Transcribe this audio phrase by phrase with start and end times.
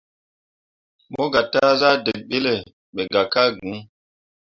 [1.13, 2.53] Mo gah taa zahdǝǝge ɓiile
[2.93, 3.71] me gah ka gŋ.